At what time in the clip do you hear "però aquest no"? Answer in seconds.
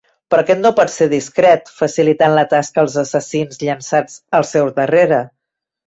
0.33-0.71